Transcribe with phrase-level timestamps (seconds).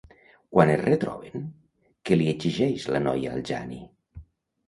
[0.53, 1.43] Quan es retroben,
[2.09, 3.79] què li exigeix la noia al Jani?